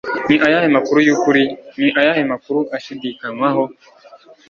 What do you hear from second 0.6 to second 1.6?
makuru yukuri,